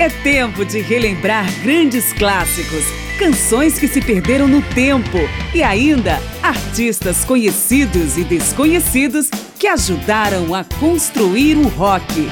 [0.00, 2.84] É tempo de relembrar grandes clássicos,
[3.18, 5.18] canções que se perderam no tempo
[5.52, 9.28] e ainda artistas conhecidos e desconhecidos
[9.58, 12.28] que ajudaram a construir o rock.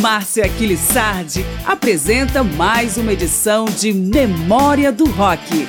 [0.00, 5.66] Márcia Aquilissardi apresenta mais uma edição de Memória do Rock.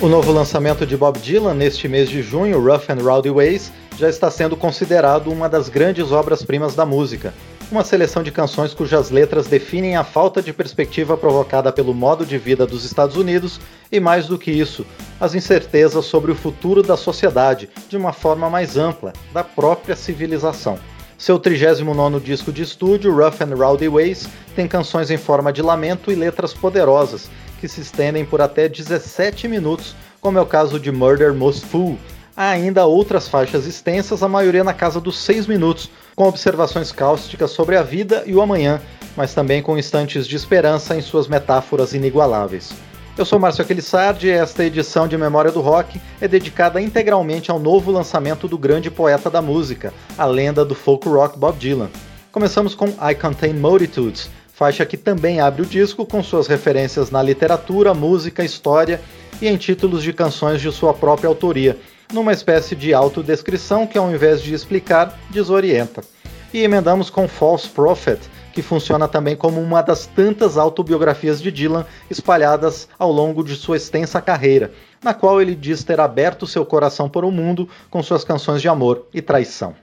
[0.00, 4.08] O novo lançamento de Bob Dylan neste mês de junho, Rough and Rowdy Ways, já
[4.08, 7.34] está sendo considerado uma das grandes obras-primas da música
[7.70, 12.38] uma seleção de canções cujas letras definem a falta de perspectiva provocada pelo modo de
[12.38, 13.60] vida dos Estados Unidos
[13.92, 14.86] e, mais do que isso,
[15.20, 20.78] as incertezas sobre o futuro da sociedade de uma forma mais ampla, da própria civilização.
[21.18, 26.10] Seu 39 disco de estúdio, Rough and Rowdy Ways, tem canções em forma de lamento
[26.10, 27.28] e letras poderosas,
[27.60, 31.98] que se estendem por até 17 minutos, como é o caso de Murder Most Fool.
[32.40, 37.50] Há ainda outras faixas extensas, a maioria na casa dos 6 minutos, com observações cáusticas
[37.50, 38.80] sobre a vida e o amanhã,
[39.16, 42.72] mas também com instantes de esperança em suas metáforas inigualáveis.
[43.16, 47.58] Eu sou Márcio Aquilissardi e esta edição de Memória do Rock é dedicada integralmente ao
[47.58, 51.90] novo lançamento do grande poeta da música, a lenda do folk rock Bob Dylan.
[52.30, 57.20] Começamos com I Contain Multitudes, faixa que também abre o disco com suas referências na
[57.20, 59.00] literatura, música, história
[59.42, 61.76] e em títulos de canções de sua própria autoria,
[62.12, 66.02] numa espécie de autodescrição que, ao invés de explicar, desorienta.
[66.52, 68.20] E emendamos com False Prophet,
[68.52, 73.76] que funciona também como uma das tantas autobiografias de Dylan espalhadas ao longo de sua
[73.76, 74.72] extensa carreira,
[75.02, 78.68] na qual ele diz ter aberto seu coração para o mundo com suas canções de
[78.68, 79.76] amor e traição.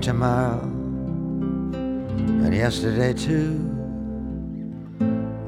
[0.00, 0.62] Tomorrow,
[2.44, 3.66] and yesterday too.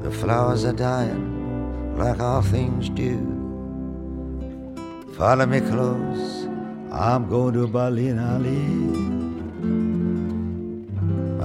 [0.03, 3.17] The flowers are dying like all things do.
[5.17, 6.47] Follow me close,
[6.91, 9.03] I'm going to Berlin, Ali.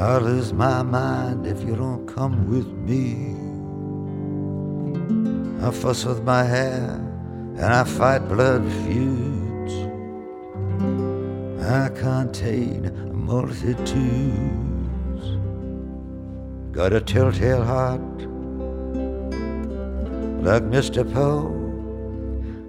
[0.01, 3.35] I'll lose my mind if you don't come with me.
[5.67, 7.01] I fuss with my hair
[7.57, 9.28] and I fight blood feuds.
[11.69, 13.89] I contain multitudes.
[16.73, 18.01] Got a telltale heart
[20.43, 21.05] like Mr.
[21.12, 21.51] Poe.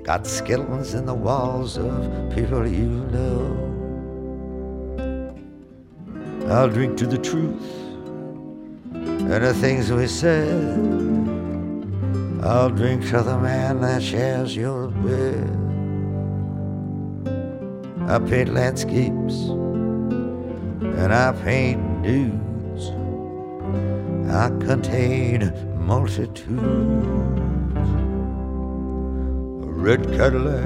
[0.04, 3.70] Got skeletons in the walls of people you know.
[6.50, 7.64] I'll drink to the truth
[8.92, 10.78] and the things we said.
[12.44, 15.69] I'll drink to the man that shares your bed.
[18.10, 19.36] I paint landscapes
[20.98, 22.90] and I paint dudes.
[24.34, 25.54] I contain
[25.86, 26.50] multitudes.
[29.64, 30.66] A red Cadillac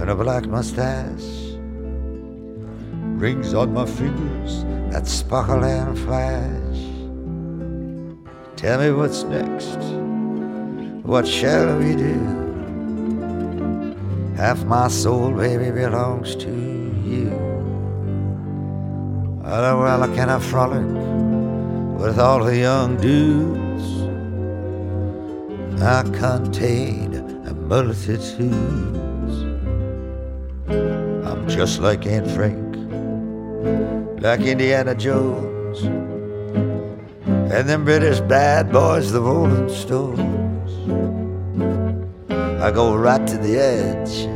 [0.00, 1.58] and a black mustache.
[3.20, 6.78] Rings on my fingers that sparkle and flash.
[8.56, 9.76] Tell me what's next.
[11.04, 12.47] What shall we do?
[14.38, 16.48] Half my soul, baby, belongs to
[17.04, 17.32] you.
[19.44, 20.86] Oh, well, I frolic
[22.00, 23.84] with all the young dudes.
[25.82, 27.14] I contain
[27.48, 28.52] a multitudes.
[30.68, 32.76] I'm just like Anne Frank,
[34.22, 35.82] like Indiana Jones,
[37.26, 40.47] and them British bad boys, the Rolling Stones.
[42.60, 44.26] I go right to the edge.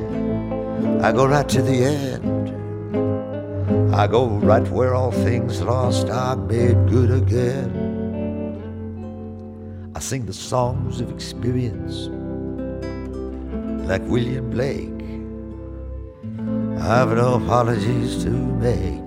[1.03, 2.33] I go right to the end.
[3.93, 7.91] I go right where all things lost are made good again.
[9.97, 12.09] I sing the songs of experience
[13.89, 15.03] like William Blake.
[16.81, 19.03] I've no apologies to make.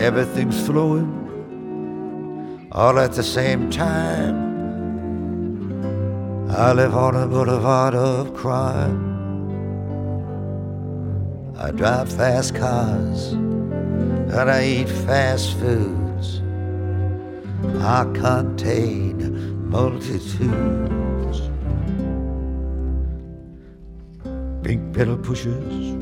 [0.00, 1.12] Everything's flowing
[2.72, 4.45] all at the same time.
[6.48, 9.14] I live on a boulevard of crime.
[11.58, 16.40] I drive fast cars and I eat fast foods.
[17.82, 21.40] I contain multitudes.
[24.62, 25.94] Pink pedal pushers,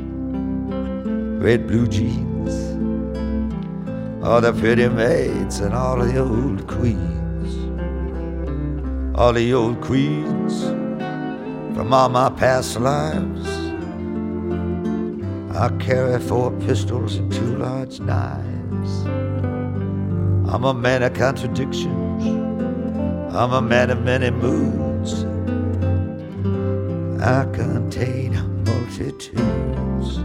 [1.42, 2.54] red blue jeans,
[4.22, 7.23] all the pretty maids and all the old queens
[9.14, 10.64] all the old queens
[11.76, 13.48] from all my past lives.
[15.56, 19.04] I carry four pistols and two large knives.
[20.52, 22.26] I'm a man of contradictions.
[23.32, 25.24] I'm a man of many moods.
[27.22, 28.32] I contain
[28.64, 30.18] multitudes.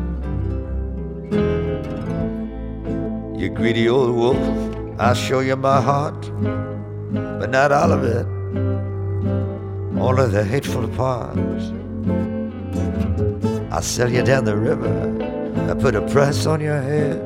[3.39, 6.19] You greedy old wolf, I'll show you my heart,
[7.39, 8.25] but not all of it,
[9.99, 11.71] all of the hateful parts.
[13.71, 14.93] I'll sell you down the river,
[15.69, 17.17] I put a price on your head.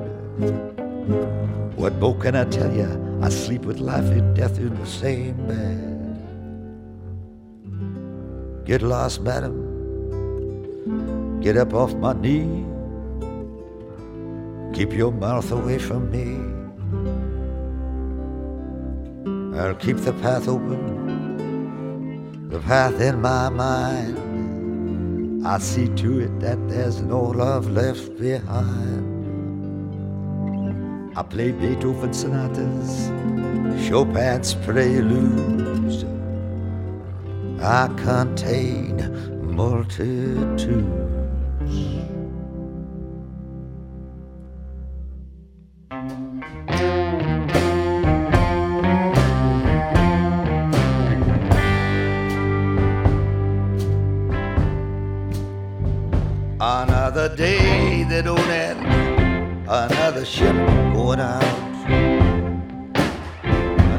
[1.76, 3.20] What more can I tell you?
[3.22, 5.90] I sleep with life and death in the same bed.
[8.66, 9.56] Get lost, madam.
[11.42, 12.66] Get up off my knee.
[14.74, 16.40] Keep your mouth away from me.
[19.60, 21.13] I'll keep the path open,
[22.54, 24.16] the path in my mind.
[25.48, 29.10] I see to it that there's no love left behind.
[31.18, 33.10] I play Beethoven sonatas,
[33.88, 36.06] Chopin's preludes.
[37.60, 39.02] I contain
[39.56, 41.23] multitudes.
[60.26, 60.56] Ship
[60.94, 61.44] going out.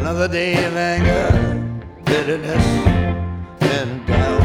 [0.00, 1.28] Another day of anger,
[2.04, 2.66] bitterness,
[3.60, 4.42] and doubt.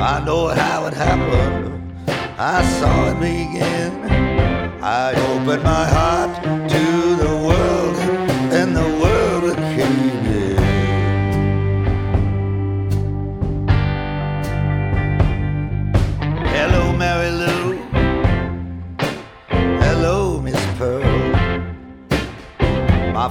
[0.00, 1.94] I know how it happened,
[2.38, 3.92] I saw it begin.
[4.82, 6.29] I opened my heart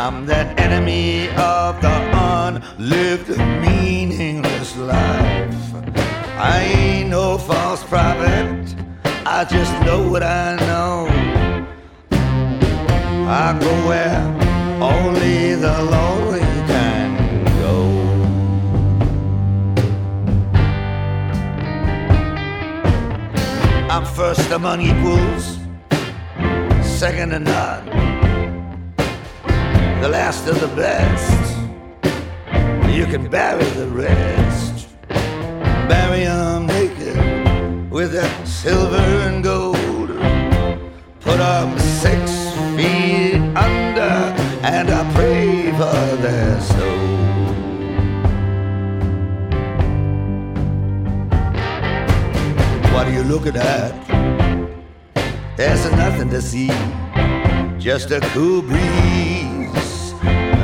[0.00, 5.74] I'm the enemy of the unlived, meaningless life.
[6.38, 8.76] I ain't no false prophet,
[9.26, 11.08] I just know what I know.
[13.28, 14.22] I go where
[14.80, 17.76] only the lonely can go.
[23.90, 25.58] I'm first among equals,
[26.82, 27.88] second to none,
[30.00, 31.56] the last of the best.
[32.88, 40.10] You can bury the rest, Bury bury 'em naked with that silver and gold.
[41.20, 42.20] Put Put 'em six
[42.76, 44.16] feet under,
[44.62, 47.08] and I pray for their soul.
[52.92, 53.92] What are you looking at?
[55.56, 56.70] There's nothing to see,
[57.78, 59.47] just a cool breeze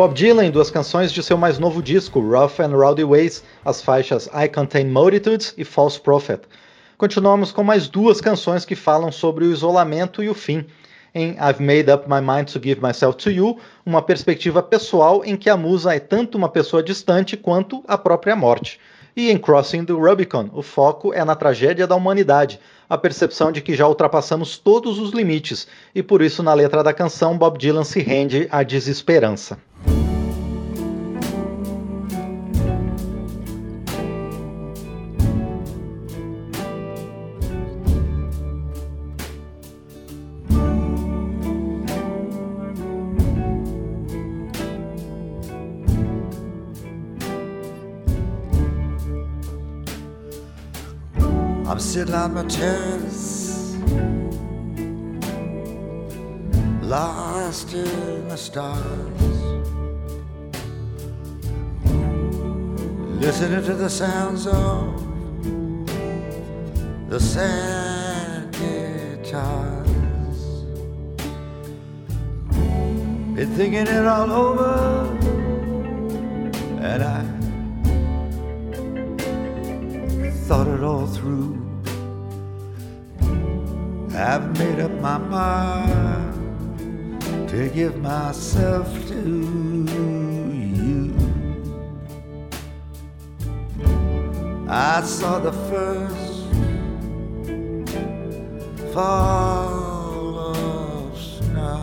[0.00, 4.30] Bob Dylan duas canções de seu mais novo disco, Rough and Rowdy Ways, as faixas
[4.32, 6.40] I Contain Multitudes e False Prophet.
[6.96, 10.64] Continuamos com mais duas canções que falam sobre o isolamento e o fim.
[11.14, 15.36] Em I've Made Up My Mind to Give Myself to You, uma perspectiva pessoal em
[15.36, 18.80] que a musa é tanto uma pessoa distante quanto a própria morte.
[19.16, 23.60] E em Crossing the Rubicon, o foco é na tragédia da humanidade, a percepção de
[23.60, 27.84] que já ultrapassamos todos os limites, e por isso na letra da canção Bob Dylan
[27.84, 29.58] se rende à desesperança.
[52.30, 53.74] On my terrace,
[56.82, 59.42] lost in the stars,
[63.20, 64.94] listening to the sounds of
[67.08, 70.40] the sad guitars.
[73.34, 75.08] Been thinking it all over,
[76.80, 77.24] and I
[80.46, 81.59] thought it all through.
[84.20, 86.28] I've made up my mind
[87.48, 89.86] to give myself to
[90.68, 91.14] you.
[94.68, 96.44] I saw the first
[98.92, 101.82] fall of snow.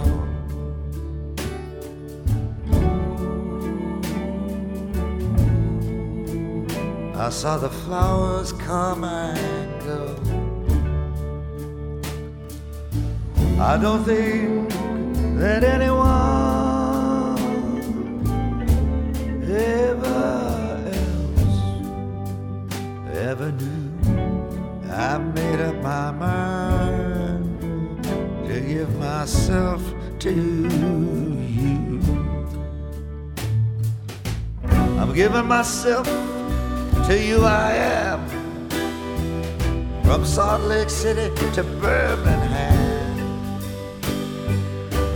[7.16, 9.04] I saw the flowers come
[13.60, 14.70] I don't think
[15.40, 16.08] that anyone
[19.50, 21.58] ever else
[23.18, 24.92] ever knew.
[24.92, 28.04] I made up my mind
[28.48, 29.82] to give myself
[30.20, 32.00] to you.
[35.00, 36.06] I'm giving myself
[37.08, 38.28] to you, I am.
[40.04, 42.47] From Salt Lake City to Birmingham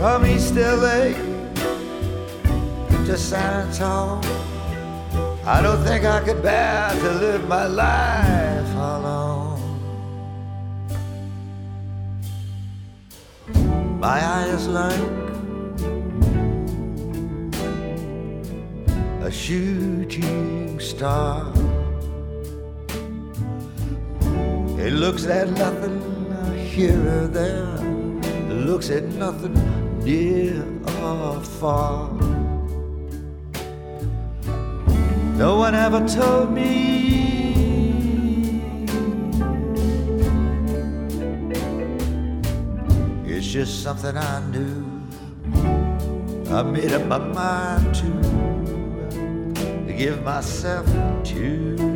[0.02, 1.14] from East LA
[3.06, 4.20] to San Antonio.
[5.46, 9.60] I don't think I could bear to live my life alone.
[14.00, 15.08] My eyes like
[19.22, 21.52] a shooting star.
[24.84, 26.00] It looks at nothing
[26.56, 27.76] here or there.
[28.50, 30.64] It looks at nothing near
[31.02, 32.10] or far.
[35.36, 36.62] No one ever told me
[43.24, 44.84] it's just something I knew.
[46.50, 50.86] I made up my mind to, to give myself
[51.24, 51.91] to.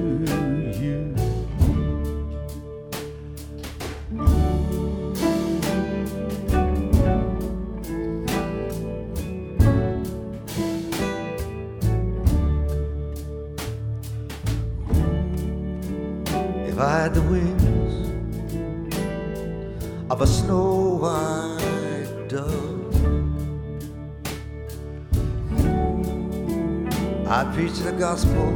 [27.76, 28.52] Preach the gospel,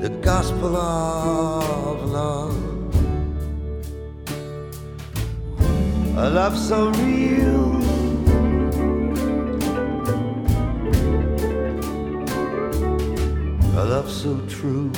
[0.00, 2.56] the gospel of love.
[6.16, 7.76] A love so real.
[13.76, 14.92] A love so true.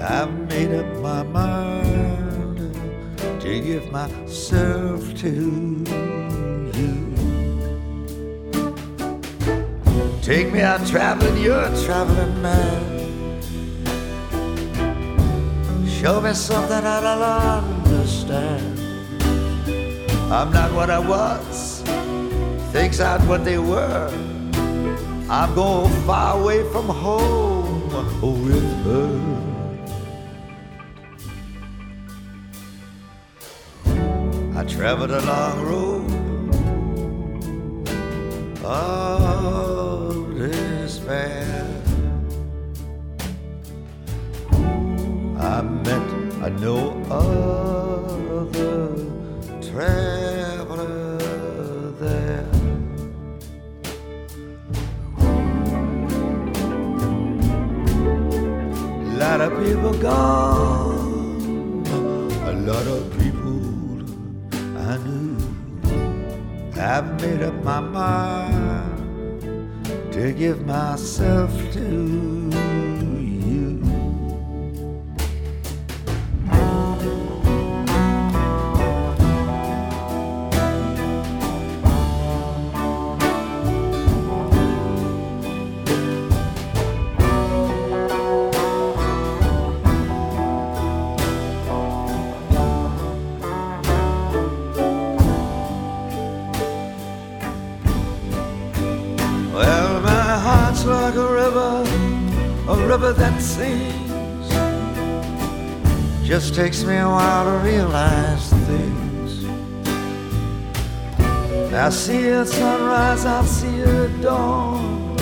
[0.00, 2.58] I've made up my mind
[3.40, 6.21] to give myself to
[10.32, 12.80] Take me out traveling, you're a traveling man.
[15.86, 17.22] Show me something I don't
[17.84, 18.80] understand.
[20.32, 21.82] I'm not what I was,
[22.72, 24.08] things aren't what they were.
[25.28, 27.90] I'm going far away from home
[28.22, 29.10] with her.
[34.58, 36.10] I traveled a long road
[38.64, 39.81] of
[41.02, 41.66] despair.
[45.38, 46.06] I met
[46.42, 46.76] a no
[47.10, 48.94] other
[49.60, 51.18] traveler
[52.00, 52.48] there.
[59.00, 61.84] A lot of people gone,
[62.44, 63.60] a lot of people
[64.78, 65.36] I knew
[66.76, 68.91] I've made up my mind
[70.12, 72.21] to give myself to.
[102.92, 104.48] River that sings.
[106.28, 109.44] Just takes me a while to realize things.
[111.72, 115.16] I see a sunrise, I see a dawn.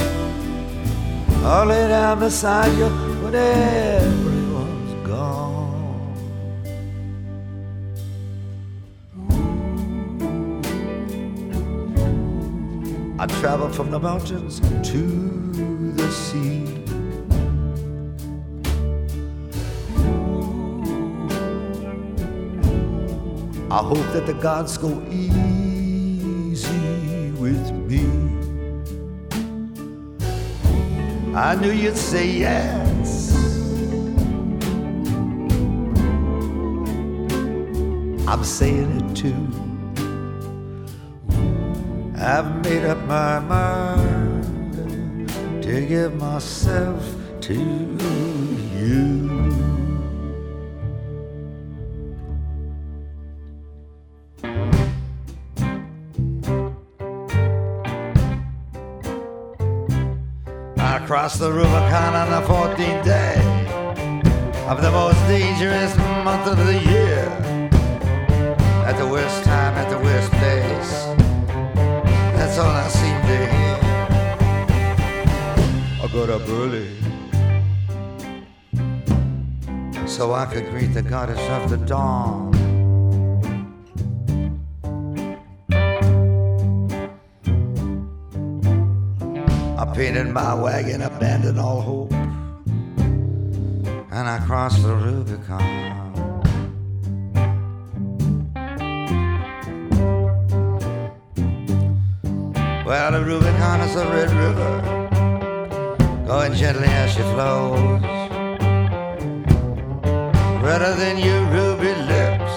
[1.44, 2.88] I'll lay down beside you
[3.22, 6.16] when everyone's gone.
[13.20, 14.58] I travel from the mountains
[14.90, 15.02] to
[15.94, 16.79] the sea.
[23.80, 25.30] I hope that the gods go easy
[27.30, 28.04] with me.
[31.34, 33.34] I knew you'd say yes.
[38.28, 39.48] I'm saying it too.
[42.18, 45.30] I've made up my mind
[45.62, 47.02] to give myself
[47.40, 47.89] to
[80.10, 82.52] so I could greet the goddess of the dawn.
[89.78, 95.60] I painted my wagon, abandoned all hope, and I crossed the Rubicon.
[102.84, 104.82] Well, the Rubicon is a red river,
[106.26, 108.19] going gently as she flows,
[110.70, 112.54] redder than your ruby lips,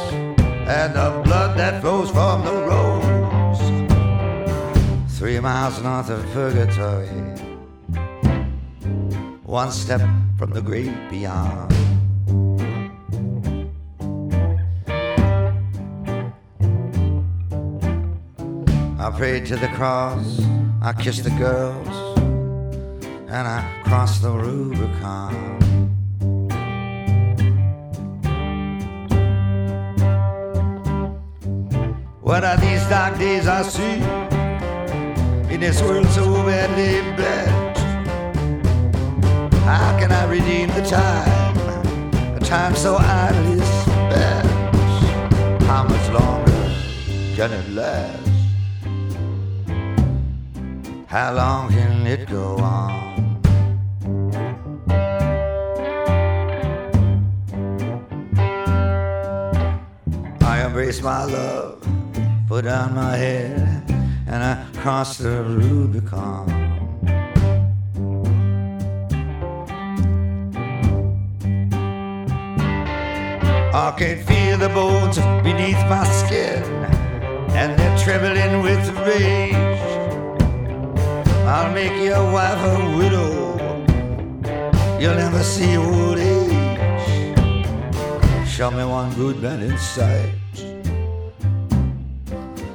[0.78, 3.64] and the blood that flows from the rose.
[5.18, 7.08] Three miles north of purgatory,
[9.44, 10.02] one step
[10.38, 11.74] from the great beyond.
[19.06, 20.40] I prayed to the cross,
[20.84, 21.96] I kissed the girls,
[23.36, 25.73] and I crossed the Rubicon.
[32.94, 34.00] Dark days I see
[35.52, 37.78] in this world so badly bent?
[39.66, 41.58] How can I redeem the time,
[42.38, 44.48] a time so idly spent?
[45.64, 46.66] How much longer
[47.36, 48.30] can it last?
[51.08, 52.94] How long can it go on?
[60.42, 61.83] I embrace my love,
[62.54, 63.84] put down my head,
[64.28, 66.46] and I cross the Rubicon.
[73.74, 76.62] I can feel the bones beneath my skin,
[77.60, 79.56] and they're trembling with rage.
[81.54, 83.34] I'll make your wife a widow.
[85.00, 86.88] You'll never see old age.
[88.48, 90.43] Show me one good man in sight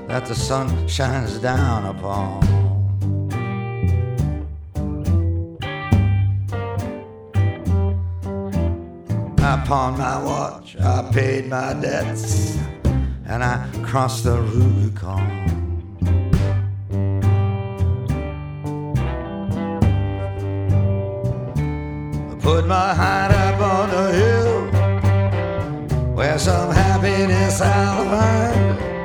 [0.09, 2.42] that the sun shines down upon.
[9.38, 12.59] I pawned my watch, I paid my debts,
[13.27, 15.21] and I crossed the Rubicon.
[22.31, 24.68] I put my heart up on the hill
[26.14, 28.98] where some happiness I'll find.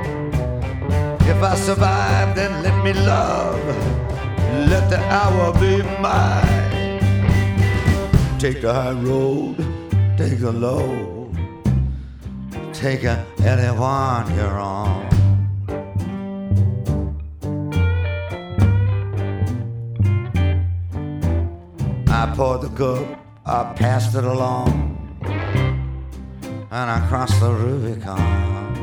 [1.43, 3.59] If I survive, then let me love.
[4.69, 7.01] Let the hour be mine.
[8.39, 9.57] Take the high road,
[10.15, 11.29] take the low,
[12.71, 15.03] take a, anyone you're on.
[22.07, 24.71] I poured the cup I passed it along
[26.71, 28.82] and I crossed the Rubicon.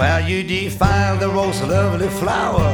[0.00, 2.70] Well, you defile the most lovely flower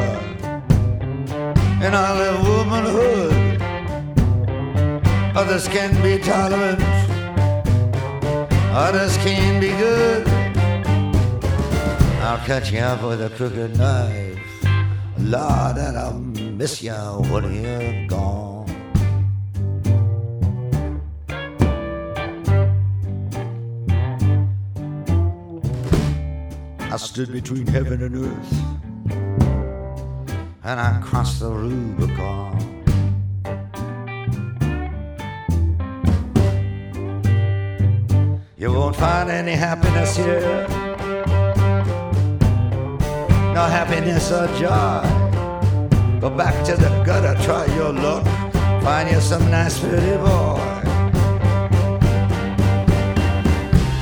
[1.84, 3.60] in all of womanhood.
[5.36, 6.80] Others can be tolerant,
[8.72, 10.28] others can be good.
[12.22, 14.38] I'll cut you up with a crooked knife.
[15.18, 18.35] Lord, and I'll miss you when you're gone.
[26.96, 28.52] I stood between heaven and earth,
[30.64, 32.56] and I crossed the Rubicon.
[38.56, 40.66] You won't find any happiness here
[43.56, 45.00] no happiness or joy.
[46.18, 48.24] Go back to the gutter, try your luck,
[48.82, 50.60] find you some nice pretty boy.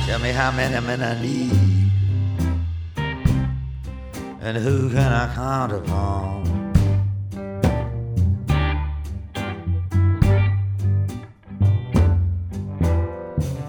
[0.05, 1.64] Tell me how many men I need,
[4.45, 6.45] and who can I count upon?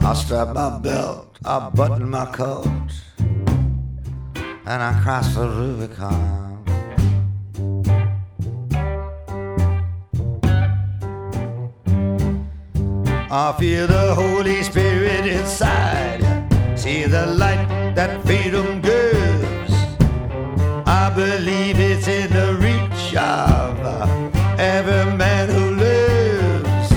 [0.02, 2.90] I strap my belt, I button my coat
[4.66, 6.62] and I cross the Rubicon.
[13.30, 16.20] I feel the Holy Spirit inside,
[16.78, 19.05] see the light that freedom gives.
[21.16, 23.79] Believe it's in the reach of
[24.61, 26.90] every man who lives.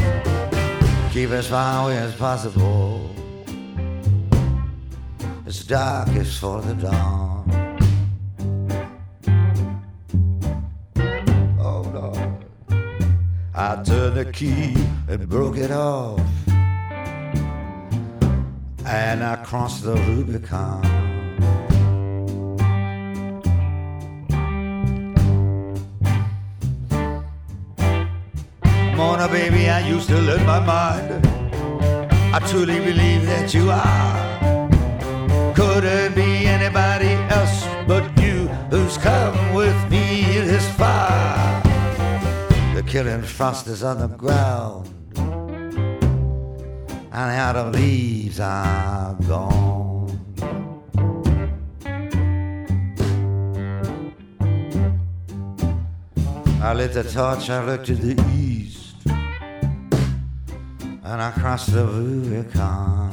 [1.13, 3.15] Keep as far away as possible.
[5.45, 7.77] It's darkest for the dawn.
[11.57, 12.45] Oh Lord,
[13.55, 14.75] I turned the key
[15.07, 16.19] and broke it off.
[18.85, 21.08] And I crossed the Rubicon.
[29.19, 31.25] corner, baby, I used to learn my mind.
[32.33, 35.53] I truly believe that you are.
[35.53, 41.61] Couldn't be anybody else but you who's come with me this far.
[42.75, 44.87] The killing frost is on the ground,
[47.11, 49.97] and the of leaves are gone.
[56.61, 58.78] I lit the torch, I looked to the east
[61.09, 63.08] and I crossed the Rubicon.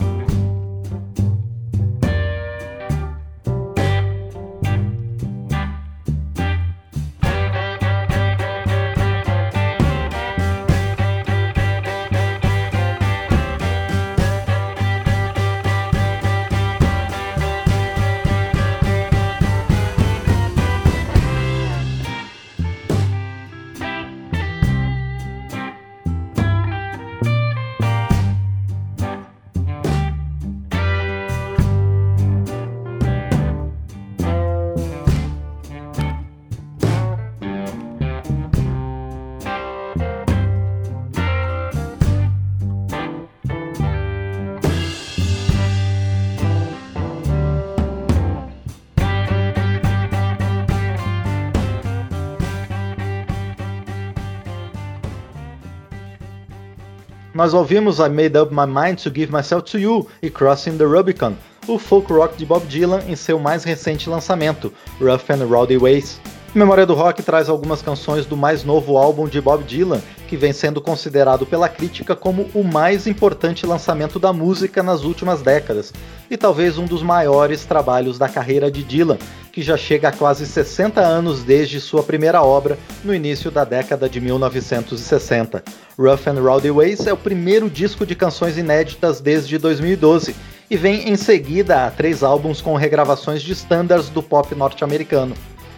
[57.46, 60.84] Nós ouvimos I Made Up My Mind to Give Myself to You e Crossing the
[60.84, 61.34] Rubicon,
[61.68, 66.20] o folk rock de Bob Dylan em seu mais recente lançamento, Rough and Rowdy Ways.
[66.52, 70.52] Memória do Rock traz algumas canções do mais novo álbum de Bob Dylan, que vem
[70.52, 75.92] sendo considerado pela crítica como o mais importante lançamento da música nas últimas décadas,
[76.30, 79.18] e talvez um dos maiores trabalhos da carreira de Dylan,
[79.52, 84.08] que já chega a quase 60 anos desde sua primeira obra, no início da década
[84.08, 85.62] de 1960.
[85.98, 90.34] Rough and Rowdy Ways é o primeiro disco de canções inéditas desde 2012
[90.70, 95.34] e vem em seguida a três álbuns com regravações de standards do pop norte-americano.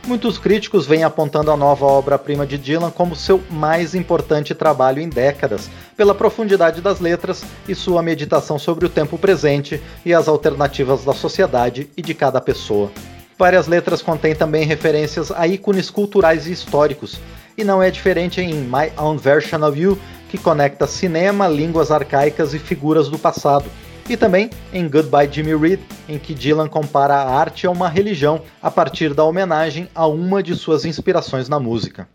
[0.08, 5.08] Muitos críticos vêm apontando a nova obra-prima de Dylan como seu mais importante trabalho em
[5.10, 5.68] décadas,
[5.98, 11.12] pela profundidade das letras e sua meditação sobre o tempo presente e as alternativas da
[11.12, 12.90] sociedade e de cada pessoa.
[13.38, 17.20] Várias letras contêm também referências a ícones culturais e históricos,
[17.54, 19.98] e não é diferente em My Own Version of You,
[20.30, 23.66] que conecta cinema, línguas arcaicas e figuras do passado
[24.08, 28.40] e também em Goodbye Jimmy Reed, em que Dylan compara a arte a uma religião
[28.62, 32.08] a partir da homenagem a uma de suas inspirações na música.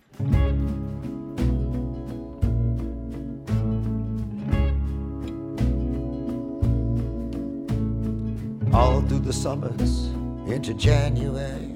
[8.73, 10.09] All through the summers
[10.47, 11.69] into January,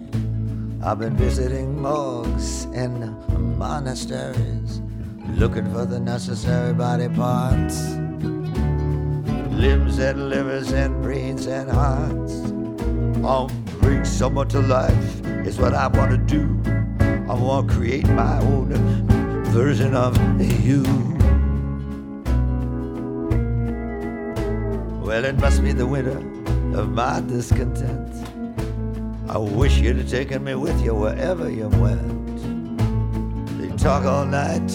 [0.84, 3.16] I've been visiting monks and
[3.58, 4.82] monasteries,
[5.38, 8.07] looking for the necessary body parts.
[9.58, 12.34] Limbs and livers and brains and hearts.
[13.26, 13.50] I'll
[13.82, 16.62] bring someone to life is what I want to do.
[17.28, 18.70] I want to create my own
[19.46, 20.16] version of
[20.64, 20.84] you.
[25.02, 26.20] Well, it must be the winter
[26.78, 28.14] of my discontent.
[29.28, 32.38] I wish you'd have taken me with you wherever you went.
[33.60, 34.70] They talk all night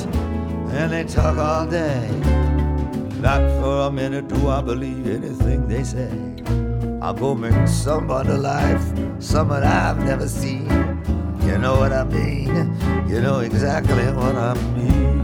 [0.74, 2.61] and they talk all day.
[3.22, 6.10] Not for a minute do I believe anything they say.
[7.00, 8.82] I'll go make someone alive,
[9.20, 10.68] someone I've never seen.
[11.46, 12.74] You know what I mean?
[13.08, 15.20] You know exactly what I mean.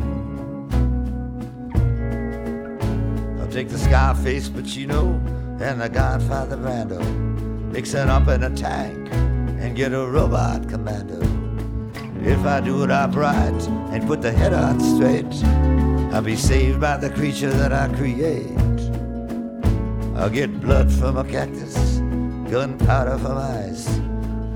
[3.40, 5.20] I'll take the Scarface Pacino
[5.61, 7.02] and the Godfather Brando,
[7.72, 9.08] mix it up in a tank
[9.61, 11.20] and get a robot commando.
[12.22, 15.67] If I do it upright and put the head on straight,
[16.11, 18.57] I'll be saved by the creature that I create.
[20.16, 21.99] I'll get blood from a cactus,
[22.51, 23.88] gunpowder from ice.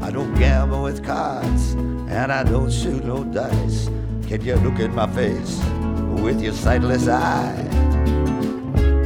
[0.00, 1.72] I don't gamble with cards,
[2.08, 3.88] and I don't shoot no dice.
[4.26, 5.60] Can you look in my face
[6.22, 7.68] with your sightless eye?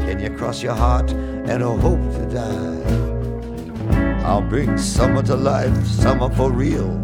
[0.06, 4.22] Can you cross your heart and hope to die?
[4.24, 7.02] I'll bring someone to life, someone for real,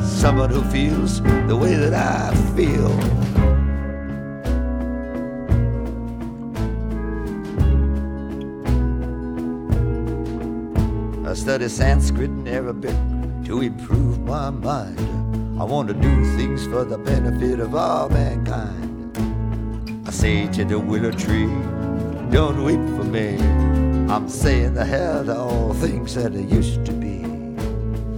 [0.00, 3.45] someone who feels the way that I feel.
[11.36, 12.96] Study Sanskrit and Arabic
[13.44, 14.98] to improve my mind.
[15.60, 19.12] I want to do things for the benefit of all mankind.
[20.06, 21.46] I say to the willow tree,
[22.30, 23.36] don't weep for me.
[24.10, 27.18] I'm saying the hell to all things that I used to be.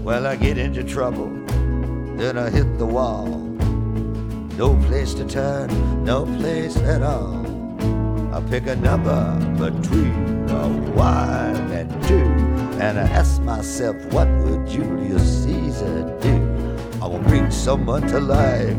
[0.04, 1.28] Well, I get into trouble,
[2.16, 3.26] then I hit the wall.
[4.56, 7.44] No place to turn, no place at all.
[8.32, 11.72] I pick a number between a one
[12.80, 16.36] and I ask myself, what would Julius Caesar do?
[17.02, 18.76] I will bring someone to life,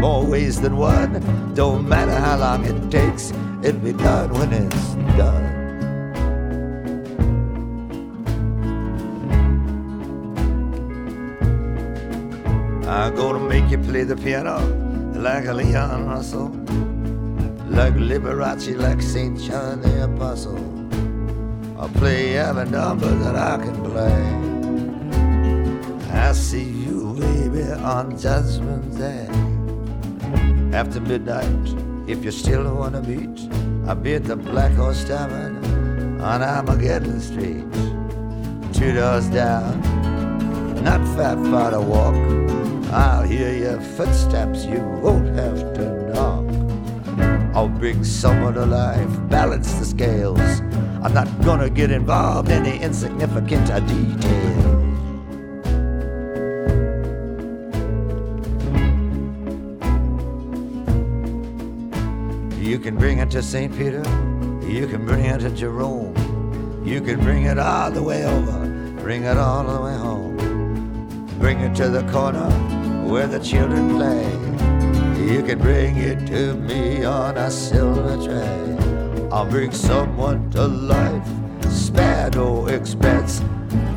[0.00, 1.12] more ways than one.
[1.54, 3.32] Don't matter how long it takes,
[3.62, 5.54] it'll be done when it's done.
[12.86, 14.58] I'm gonna make you play the piano
[15.14, 16.48] like a Leon Russell,
[17.68, 19.40] like Liberace, like St.
[19.40, 20.83] John the Apostle.
[21.76, 24.44] I'll play every number that I can play.
[26.12, 29.26] I see you, baby, on Judgment Day.
[30.72, 31.74] After midnight,
[32.06, 33.48] if you still wanna meet,
[33.88, 35.56] I'll be at the Black Horse Tavern
[36.20, 37.64] on Armageddon Street.
[38.72, 39.80] Two doors down,
[40.84, 42.14] not far far to walk.
[42.92, 46.46] I'll hear your footsteps, you won't have to knock.
[47.54, 50.60] I'll bring someone to life, balance the scales.
[51.04, 54.64] I'm not gonna get involved in the insignificant details.
[62.58, 63.70] You can bring it to St.
[63.76, 64.02] Peter,
[64.66, 68.66] you can bring it to Jerome, you can bring it all the way over,
[69.02, 70.34] bring it all the way home.
[71.38, 72.48] Bring it to the corner
[73.06, 74.24] where the children play.
[75.30, 78.83] You can bring it to me on a silver tray.
[79.34, 81.26] I'll bring someone to life,
[81.68, 83.40] spare no expense.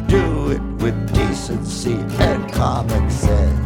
[0.08, 3.65] Do it with decency and common sense.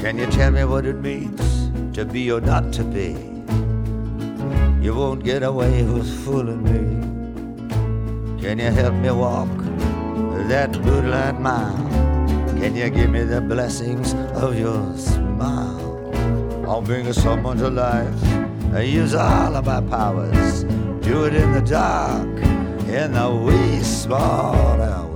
[0.00, 3.39] Can you tell me what it means to be or not to be?
[4.80, 8.40] You won't get away who's fooling me.
[8.40, 9.48] Can you help me walk
[10.48, 11.76] that moonlight mile?
[12.58, 16.12] Can you give me the blessings of your smile?
[16.66, 18.24] I'll bring someone to life.
[18.72, 20.64] I use all of my powers.
[21.04, 22.26] Do it in the dark,
[22.88, 25.09] in the wee small hours.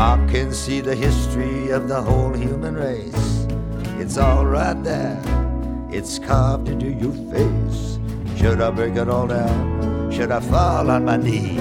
[0.00, 3.46] I can see the history of the whole human race.
[4.00, 5.20] It's all right there.
[5.90, 7.98] It's carved into your face.
[8.38, 10.10] Should I break it all down?
[10.10, 11.60] Should I fall on my knees?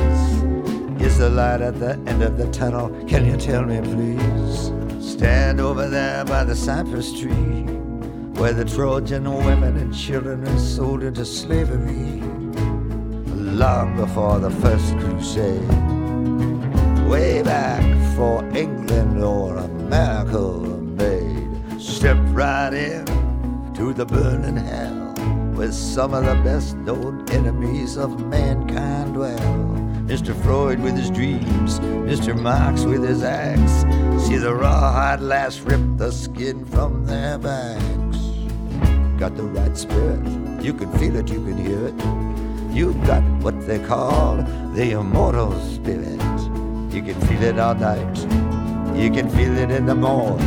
[1.02, 2.88] Is the light at the end of the tunnel?
[3.10, 4.72] Can you tell me, please?
[5.06, 7.66] Stand over there by the cypress tree,
[8.40, 12.22] where the Trojan women and children are sold into slavery.
[13.36, 15.68] Long before the first crusade,
[17.06, 20.42] way back for England or America
[21.00, 21.80] made.
[21.80, 23.06] Step right in
[23.74, 25.14] to the burning hell
[25.56, 29.40] where some of the best known enemies of mankind dwell.
[30.12, 30.36] Mr.
[30.44, 32.38] Freud with his dreams, Mr.
[32.38, 33.86] Marx with his axe.
[34.26, 38.18] See the rawhide lass rip the skin from their backs.
[39.18, 40.28] Got the right spirit,
[40.62, 42.76] you can feel it, you can hear it.
[42.76, 44.36] You've got what they call
[44.76, 46.20] the immortal spirit.
[46.92, 48.18] You can feel it all night.
[48.98, 50.42] You can feel it in the morn.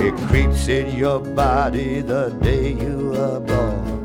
[0.00, 3.96] It creeps in your body the day you are born.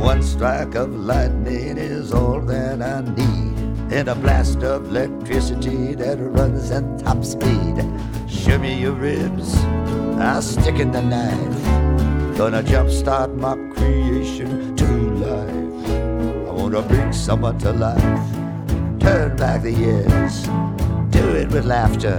[0.00, 3.92] One strike of lightning is all that I need.
[3.92, 7.84] And a blast of electricity that runs at top speed.
[8.28, 9.56] Show me your ribs,
[10.18, 12.38] I'll stick in the knife.
[12.38, 14.86] Gonna jumpstart my creation to
[15.26, 16.48] life.
[16.48, 18.30] I wanna bring someone to life.
[19.00, 20.46] Turn back the years
[21.16, 22.18] do it with laughter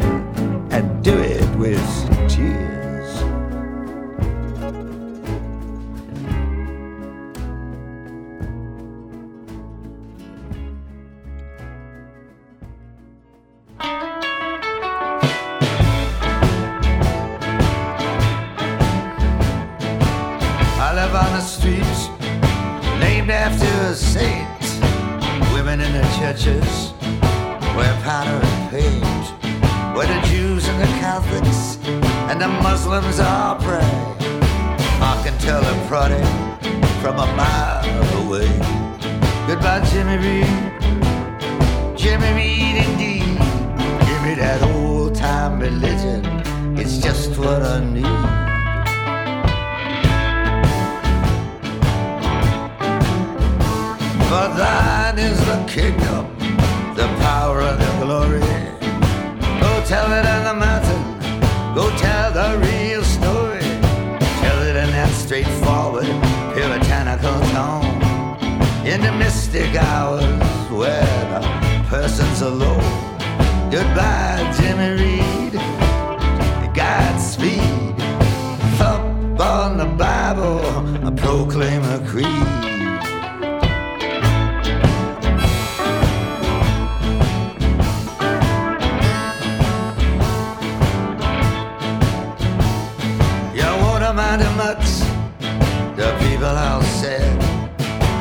[0.72, 1.80] and do it with
[2.28, 2.77] tears.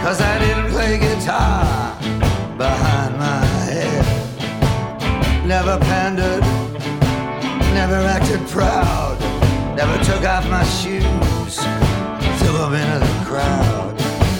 [0.07, 1.99] Cause I didn't play guitar
[2.57, 4.07] behind my head.
[5.45, 6.45] Never pandered,
[7.75, 9.19] never acted proud,
[9.75, 11.55] never took off my shoes,
[12.39, 13.95] threw them into the crowd.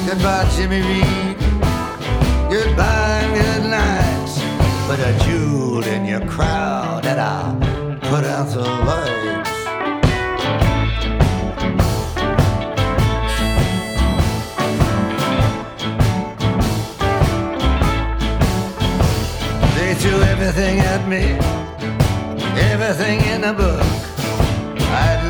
[0.07, 1.37] Goodbye, Jimmy Reed.
[2.49, 4.31] Goodbye good night.
[4.87, 6.56] Put a jewel in your crowd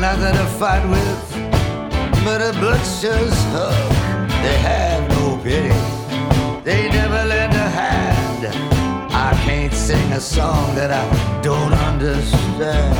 [0.07, 1.21] nothing to fight with
[2.23, 3.77] but a butcher's hook.
[4.43, 5.81] They had no pity,
[6.63, 8.43] they never lend a hand.
[9.11, 11.05] I can't sing a song that I
[11.41, 12.95] don't understand.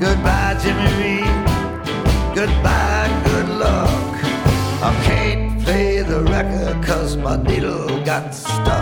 [0.00, 1.34] Goodbye, Jimmy Reed.
[2.38, 4.14] Goodbye, good luck.
[4.88, 8.81] I can't play the record cause my needle got stuck.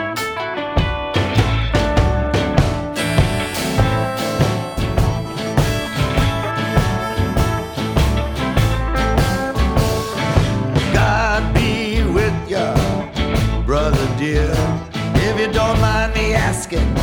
[16.61, 16.93] Asking,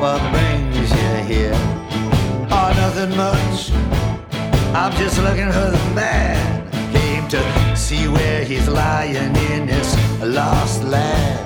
[0.00, 1.52] what brings you here?
[2.50, 3.70] Oh, nothing much.
[4.74, 6.64] I'm just looking for the man.
[6.90, 9.90] Came to see where he's lying in this
[10.22, 11.38] lost land.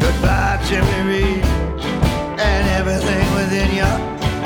[0.00, 1.44] Goodbye, Jimmy Reed,
[2.38, 3.90] and everything within you.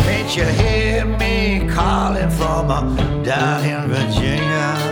[0.08, 4.83] Ain't you hear me calling from uh, down in Virginia?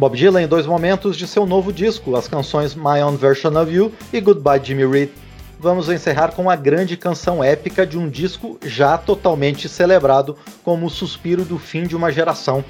[0.00, 3.70] Bob Dylan em dois momentos de seu novo disco, as canções My Own Version of
[3.70, 5.10] You e Goodbye Jimmy Reed.
[5.58, 10.90] Vamos encerrar com a grande canção épica de um disco já totalmente celebrado como o
[10.90, 12.64] suspiro do fim de uma geração.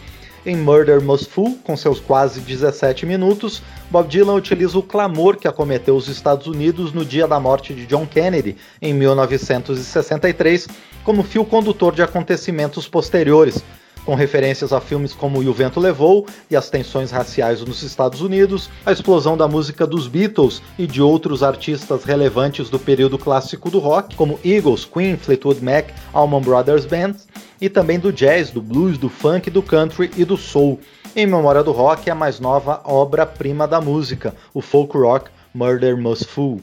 [0.45, 3.63] Em Murder Most Fool, com seus quase 17 minutos,
[3.93, 7.87] Bob Dylan utiliza o clamor que acometeu os Estados Unidos no dia da morte de
[7.87, 10.67] John Kennedy, em 1963,
[11.05, 13.63] como fio condutor de acontecimentos posteriores,
[14.05, 18.21] com referências a filmes como E o Vento Levou e as tensões raciais nos Estados
[18.21, 23.71] Unidos, a explosão da música dos Beatles e de outros artistas relevantes do período clássico
[23.71, 27.15] do rock, como Eagles, Queen, Fleetwood Mac, Allman Brothers Band,
[27.61, 30.81] e também do jazz, do blues, do funk, do country e do soul.
[31.15, 36.27] Em memória do rock, a mais nova obra-prima da música, o folk rock Murder Most
[36.27, 36.63] Fool.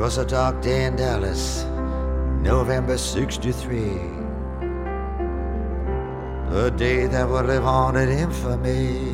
[0.00, 1.66] Twas a dark day in Dallas,
[2.40, 4.00] November 63.
[6.52, 9.12] A day that would live on in infamy.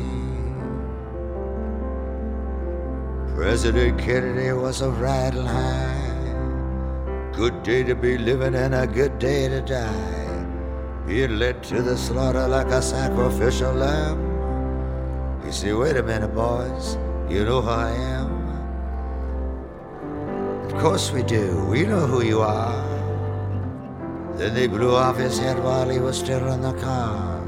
[3.35, 7.33] President Kennedy was a riding high.
[7.33, 10.45] Good day to be living and a good day to die.
[11.05, 14.21] Being led to the slaughter like a sacrificial lamb.
[15.43, 16.95] You see, wait a minute, boys.
[17.29, 18.16] You know who I am.
[20.77, 21.65] Of course we do.
[21.65, 22.85] We know who you are.
[24.35, 27.41] Then they blew off his head while he was still in the car.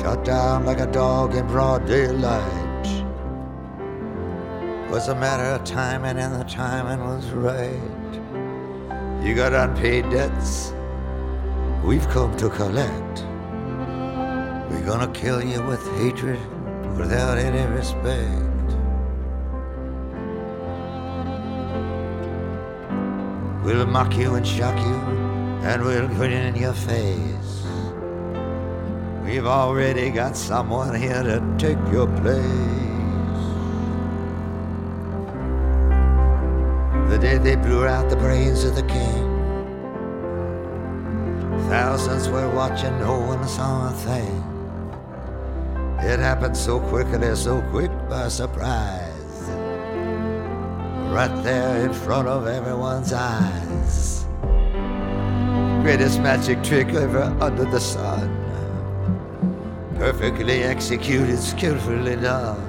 [0.00, 2.86] Shot down like a dog in broad daylight.
[4.92, 8.12] Was a matter of timing, and the timing was right.
[9.26, 10.72] You got unpaid debts.
[11.82, 13.24] We've come to collect.
[14.70, 16.38] We're gonna kill you with hatred
[16.96, 18.45] without any respect.
[23.66, 24.96] We'll mock you and shock you,
[25.68, 27.66] and we'll grin in your face.
[29.24, 32.76] We've already got someone here to take your place.
[37.08, 39.22] the day they blew out the brains of the king.
[41.70, 44.42] Thousands were watching, no one saw a thing.
[46.00, 48.95] It happened so quickly, so quick by surprise.
[51.16, 54.26] Right there in front of everyone's eyes.
[55.82, 58.28] Greatest magic trick ever under the sun.
[59.94, 62.60] Perfectly executed, skillfully done.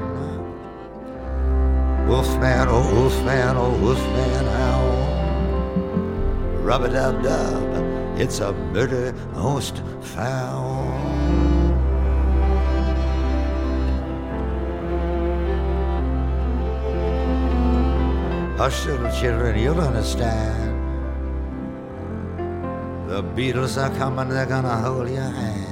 [2.07, 4.81] Wolfman, oh wolfman, oh wolfman, how?
[6.61, 11.06] Rub a dub dub, it's a murder most foul.
[18.57, 20.73] Hush, little children, you'll understand.
[23.07, 25.67] The Beatles are coming, they're gonna hold your hand.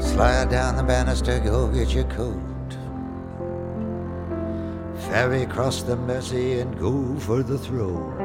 [0.00, 2.38] Slide down the banister, go get your coat.
[5.08, 8.16] Ferry across the Mersey and go for the throne.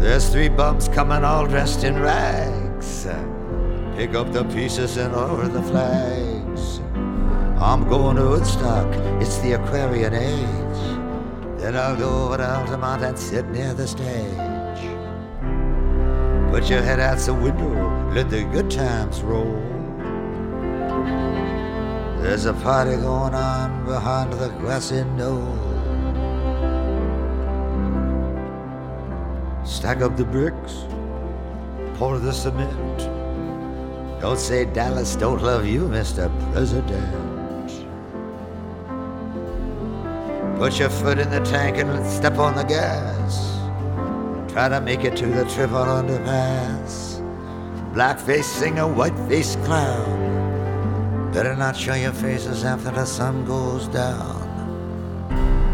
[0.00, 3.06] There's three bums coming all dressed in rags.
[3.94, 6.23] Pick up the pieces and lower the flags.
[7.64, 8.86] I'm going to Woodstock,
[9.22, 11.58] it's the Aquarian age.
[11.58, 14.36] Then I'll go over to Altamont and sit near the stage.
[16.52, 19.58] Put your head out the window, let the good times roll.
[22.20, 25.56] There's a party going on behind the grassy knoll.
[29.64, 30.84] Stack up the bricks,
[31.94, 32.98] pour the cement.
[34.20, 36.28] Don't say Dallas don't love you, Mr.
[36.52, 37.33] President.
[40.64, 43.60] Put your foot in the tank and step on the gas.
[44.50, 47.20] Try to make it to the triple underpass.
[47.92, 51.30] Blackface singer, whiteface clown.
[51.34, 54.40] Better not show your faces after the sun goes down.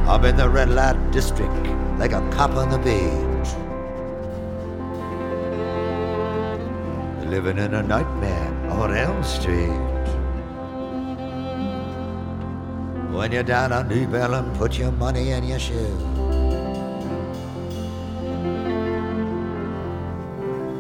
[0.09, 3.47] I'm in the red light district like a cop on the beat.
[7.31, 10.20] Living in a nightmare on Elm Street.
[13.13, 15.97] When you're down on New Bellum, put your money in your shoe.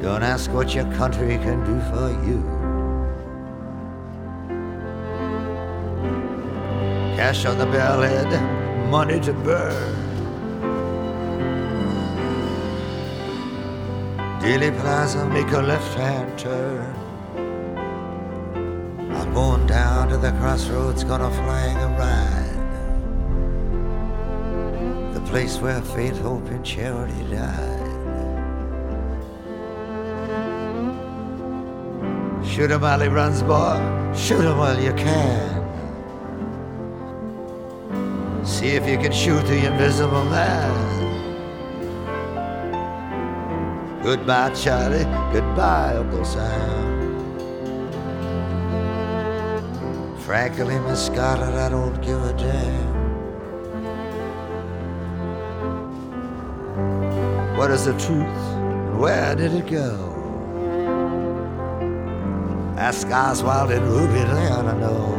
[0.01, 2.41] Don't ask what your country can do for you.
[7.17, 8.31] Cash on the bellhead,
[8.89, 9.97] money to burn.
[14.41, 16.95] Dealey Plaza, make a left hand turn.
[19.17, 19.90] I'm going down
[20.21, 22.59] the crossroads, gonna flag a ride.
[25.15, 27.81] The place where faith, hope, and charity died.
[32.45, 33.79] Shoot him while he runs, boy.
[34.15, 35.61] Shoot him while you can.
[38.45, 40.91] See if you can shoot the invisible man.
[44.03, 45.07] Goodbye, Charlie.
[45.33, 46.90] Goodbye, Uncle Sam.
[50.31, 52.95] Frankly, Miss Scarlett, I don't give a damn.
[57.57, 58.45] What is the truth
[58.87, 59.97] and where did it go?
[62.79, 65.17] Ask Oswald and Ruby, they I know.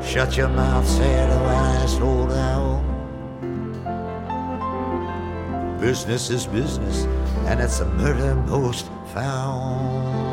[0.00, 2.86] Shut your mouth, said the I slow down.
[5.78, 7.04] Business is business,
[7.44, 10.25] and it's a murder most found.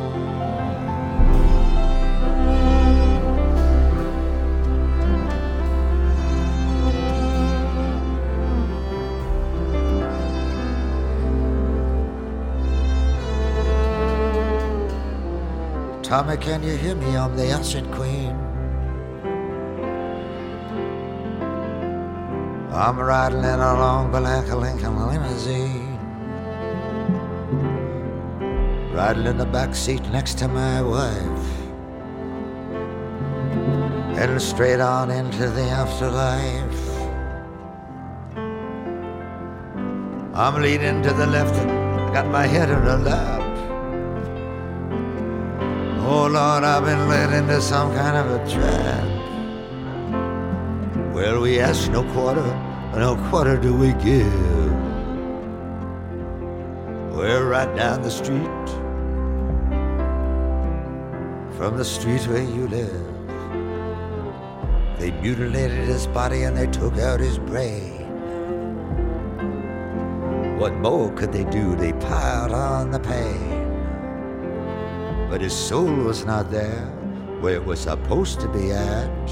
[16.14, 17.18] Tommy, can you hear me?
[17.18, 18.36] I'm the Acid Queen.
[22.72, 25.98] I'm riding in a long black Lincoln limousine.
[28.94, 31.46] Riding in the back seat next to my wife.
[34.16, 36.84] Heading straight on into the afterlife.
[40.36, 41.56] I'm leaning to the left,
[42.14, 43.43] got my head in her lap.
[46.16, 49.04] Oh Lord, I've been led into some kind of a trap.
[51.12, 52.46] Well, we ask no quarter,
[52.96, 54.72] no quarter do we give.
[57.18, 58.68] We're right down the street
[61.58, 63.08] from the street where you live.
[65.00, 68.06] They mutilated his body and they took out his brain.
[70.60, 71.76] What more could they do?
[71.76, 73.53] They piled on the pain
[75.34, 76.86] but his soul was not there.
[77.42, 79.28] where it was supposed to be at.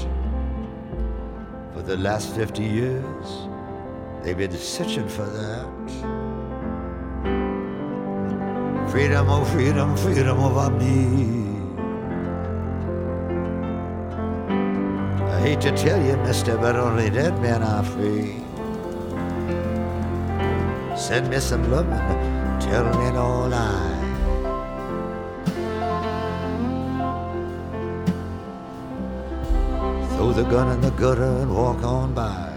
[1.72, 3.26] For the last 50 years,
[4.20, 5.86] they've been searching for that.
[8.90, 10.96] Freedom, oh freedom, freedom over me.
[15.30, 18.42] I hate to tell you, mister, but only dead men are free.
[20.96, 21.86] Send me some love,
[22.60, 23.91] tell me no lie.
[30.34, 32.52] The gun in the gutter and walk on by.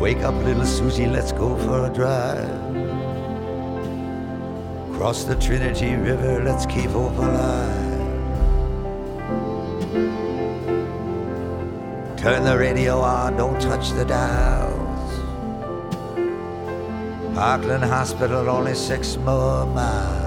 [0.00, 2.48] Wake up, little Susie, let's go for a drive.
[4.96, 7.96] Cross the Trinity River, let's keep hope alive.
[12.16, 15.20] Turn the radio on, don't touch the dials.
[17.34, 20.25] Parkland Hospital, only six more miles.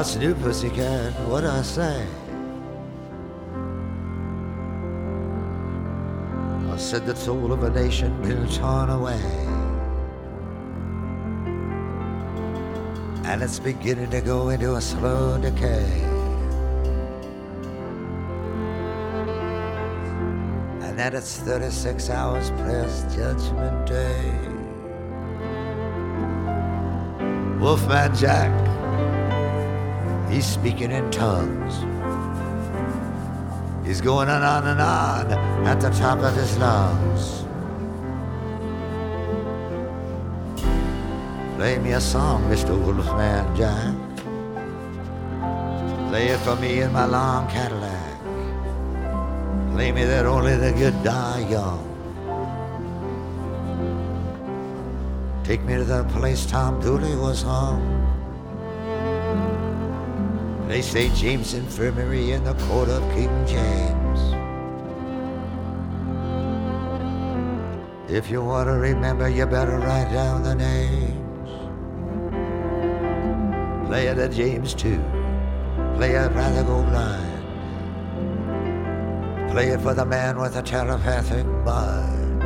[0.02, 1.14] What's new, pussycat?
[1.28, 2.08] What I say?
[6.72, 9.22] I said the soul of a nation been torn away.
[13.26, 15.86] And it's beginning to go into a slow decay.
[20.82, 24.34] And that it's 36 hours past Judgment Day.
[27.60, 28.71] Wolfman Jack
[30.32, 31.76] He's speaking in tongues.
[33.86, 35.32] He's going on and on
[35.68, 37.44] at the top of his lungs.
[41.58, 42.70] Play me a song, Mr.
[42.70, 43.94] Wolfman Jack.
[46.10, 48.18] Play it for me in my long Cadillac.
[49.74, 51.84] Play me that only the good die young.
[55.44, 58.01] Take me to the place Tom Dooley was hung.
[60.72, 64.20] They say James Infirmary in the court of King James.
[68.10, 71.50] If you want to remember, you better write down the names.
[73.86, 75.04] Play it at James too.
[75.98, 77.44] Play it rather go blind.
[79.52, 82.40] Play it for the man with a telepathic mind.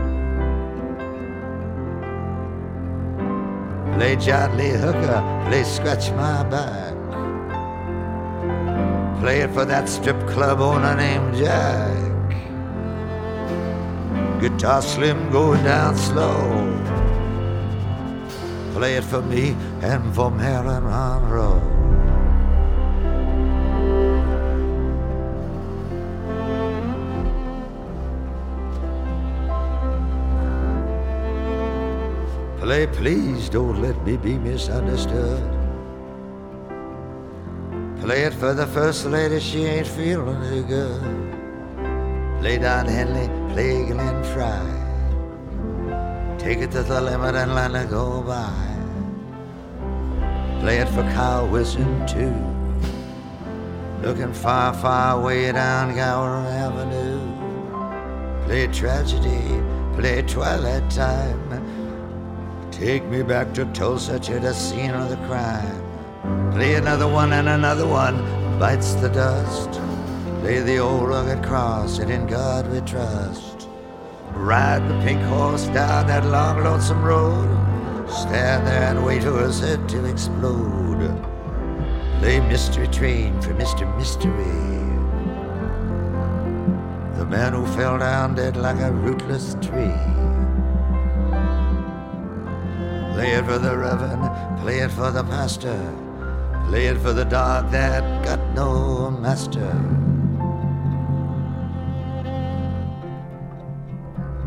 [3.94, 6.95] Play John Lee Hooker, play Scratch My Back.
[9.26, 12.30] Play it for that strip club owner named Jack.
[14.40, 16.38] Guitar slim going down slow.
[18.76, 21.60] Play it for me and for Marilyn Monroe.
[32.60, 35.65] Play, please don't let me be misunderstood.
[38.06, 41.02] Play it for the first lady, she ain't feeling too good.
[42.40, 44.62] Play Don Henley, play Glenn Fry.
[46.38, 48.54] Take it to the limit and let it go by.
[50.60, 52.36] Play it for Kyle Wilson too.
[54.08, 57.20] Looking far, far way down Gower Avenue.
[58.46, 59.64] Play tragedy,
[59.96, 62.70] play twilight time.
[62.70, 65.85] Take me back to Tulsa to the scene of the crime.
[66.54, 68.18] Play another one and another one
[68.60, 69.72] bites the dust.
[70.42, 73.68] Play the old rugged cross and in God we trust.
[74.34, 77.50] Ride the pink horse down that long lonesome road.
[78.10, 81.10] Stand there and wait for his head to explode.
[82.20, 83.86] Play mystery train for Mr.
[83.98, 84.66] Mystery.
[87.18, 90.00] The man who fell down dead like a rootless tree.
[93.14, 95.80] Play it for the reverend, play it for the pastor,
[96.68, 99.74] play it for the dog that got no master.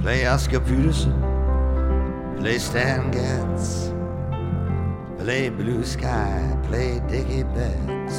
[0.00, 1.14] Play Oscar Peterson,
[2.38, 3.92] play Stan Getz,
[5.18, 8.18] play Blue Sky, play Dickie Betts.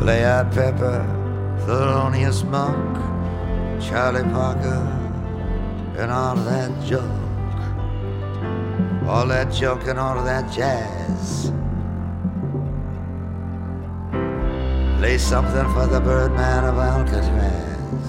[0.00, 1.04] Play out Pepper,
[1.66, 2.96] Thelonious Monk,
[3.82, 4.82] Charlie Parker,
[5.98, 7.19] and all that junk,
[9.10, 11.50] all that junk and all of that jazz.
[14.98, 18.06] Play something for the Birdman of Alcatraz.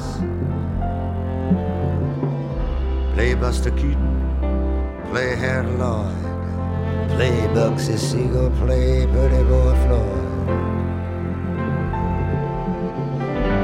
[3.15, 4.13] Play Buster Keaton,
[5.09, 10.27] play Harold Lloyd, play Bugsy Siegel, play Pretty Boy Floyd.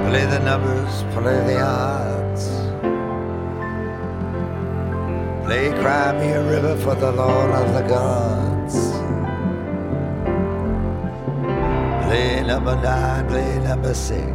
[0.09, 2.06] Play the numbers, play the odds.
[5.47, 8.75] Play Cry Me a River for the Lord of the Gods.
[12.05, 14.27] Play number nine, play number six.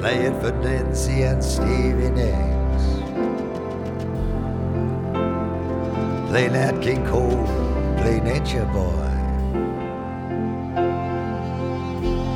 [0.00, 2.84] Play it for Nancy and Stevie Nicks.
[6.30, 7.44] Play Nat King Cole,
[7.98, 9.12] play Nature Boy.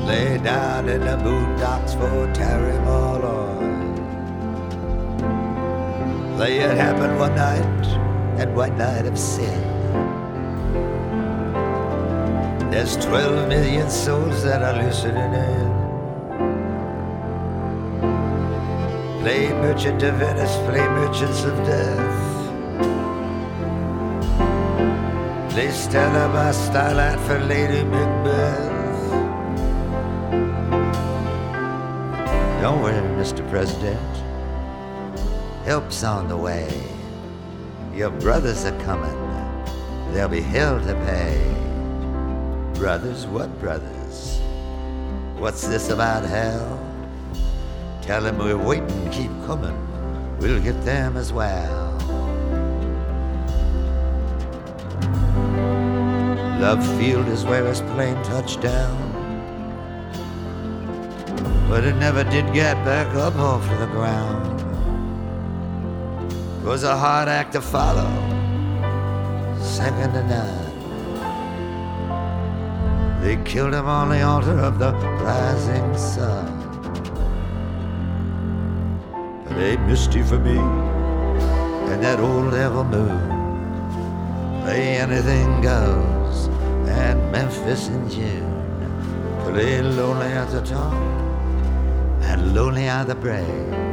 [0.07, 3.40] Lay down in the boondocks for Terry Malloy.
[6.41, 7.87] Play it happened one night,
[8.41, 9.61] and one night of sin.
[12.71, 15.69] There's 12 million souls that are listening in.
[19.21, 22.23] Play Merchant of Venice, play Merchants of Death.
[25.53, 29.13] Play Stella by Starlight for Lady Macbeth.
[32.63, 33.47] Don't worry, Mr.
[33.51, 34.30] President
[35.71, 36.69] help's on the way.
[37.95, 39.21] Your brothers are coming.
[40.13, 41.39] There'll be hell to pay.
[42.75, 44.41] Brothers, what brothers?
[45.39, 46.69] What's this about hell?
[48.03, 49.79] Tell them we're waiting, keep coming.
[50.41, 51.93] We'll get them as well.
[56.59, 58.99] Love Field is where his plane touched down.
[61.69, 64.50] But it never did get back up off the ground
[66.63, 68.09] was a hard act to follow,
[69.61, 70.71] second to none.
[73.23, 76.57] They killed him on the altar of the rising sun.
[79.45, 80.59] But they misty for me
[81.93, 84.63] and that old devil moon.
[84.63, 86.49] Play anything goes
[86.89, 88.51] at Memphis in June.
[89.45, 90.95] Play lonely at the top
[92.23, 93.90] and lonely are the brave.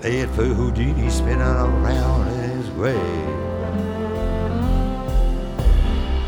[0.00, 2.96] Play for Houdini spinning around his grave.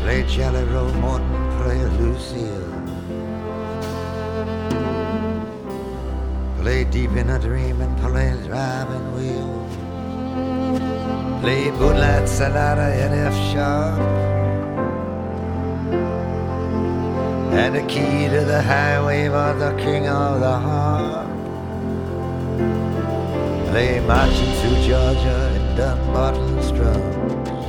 [0.01, 2.69] Play Jelly Roll Morton, play Lucille.
[6.61, 9.67] Play Deep in a Dream and play Driving Wheel.
[11.41, 13.99] Play Moonlight Sonata in F sharp.
[17.53, 20.92] And the key to the highway for the king of the harp.
[23.73, 27.65] Play marching through Georgia in Dunbarton's drums.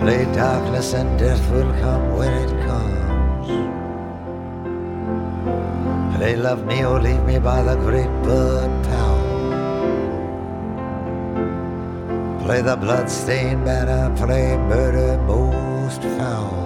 [0.00, 3.48] Play darkness and death will come when it comes.
[6.16, 9.28] Play love me or leave me by the great bird Powell.
[12.44, 16.61] Play the blood-stained banner, play murder most foul.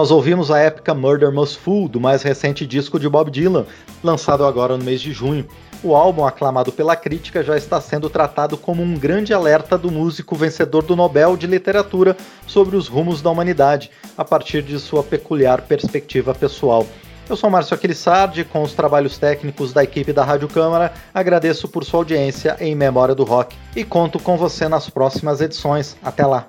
[0.00, 3.66] Nós ouvimos a épica Murder Most Fool, do mais recente disco de Bob Dylan,
[4.02, 5.46] lançado agora no mês de junho.
[5.84, 10.34] O álbum, aclamado pela crítica, já está sendo tratado como um grande alerta do músico
[10.34, 15.60] vencedor do Nobel de Literatura sobre os rumos da humanidade, a partir de sua peculiar
[15.60, 16.86] perspectiva pessoal.
[17.28, 21.84] Eu sou Márcio Aquilissardi, com os trabalhos técnicos da equipe da Rádio Câmara, agradeço por
[21.84, 25.94] sua audiência em Memória do Rock e conto com você nas próximas edições.
[26.02, 26.48] Até lá!